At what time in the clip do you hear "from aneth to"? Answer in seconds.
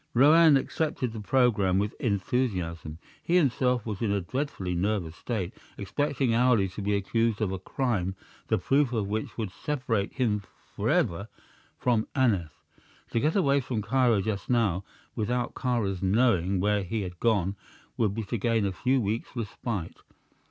11.77-13.19